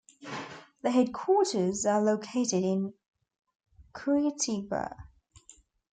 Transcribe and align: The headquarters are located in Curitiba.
The 0.81 0.89
headquarters 0.89 1.85
are 1.85 2.01
located 2.01 2.63
in 2.63 2.95
Curitiba. 3.93 4.95